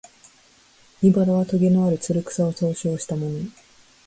[1.03, 3.39] 「茨」はとげのある、つる草を総称したもの